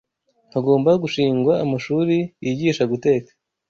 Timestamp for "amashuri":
1.63-2.17